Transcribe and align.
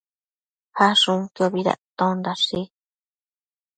Ashunquiobi 0.85 1.61
dactondashi 1.67 2.59